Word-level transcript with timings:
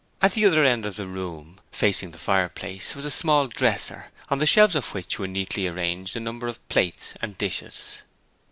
At 0.19 0.31
the 0.31 0.45
other 0.47 0.65
end 0.65 0.87
of 0.87 0.95
the 0.95 1.05
room, 1.05 1.59
facing 1.71 2.09
the 2.09 2.17
fireplace, 2.17 2.95
was 2.95 3.05
a 3.05 3.11
small 3.11 3.45
dresser 3.47 4.05
on 4.31 4.39
the 4.39 4.47
shelves 4.47 4.73
of 4.73 4.95
which 4.95 5.19
were 5.19 5.27
neatly 5.27 5.67
arranged 5.67 6.15
a 6.15 6.19
number 6.19 6.47
of 6.47 6.67
plates 6.69 7.13
and 7.21 7.37
dishes. 7.37 8.01